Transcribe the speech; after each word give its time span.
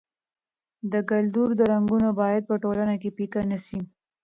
د 0.91 0.93
کلتور 1.09 1.47
رنګونه 1.71 2.09
باید 2.21 2.43
په 2.49 2.55
ټولنه 2.63 2.95
کې 3.01 3.09
پیکه 3.17 3.41
نه 3.51 3.57
سي. 3.65 3.79